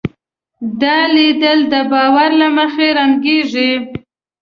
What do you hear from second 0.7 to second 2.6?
دا لید د باور له